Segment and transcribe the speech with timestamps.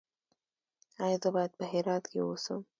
[1.03, 2.59] ایا زه باید په هرات کې اوسم؟